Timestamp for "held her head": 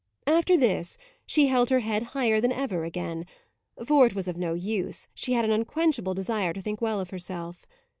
1.45-2.01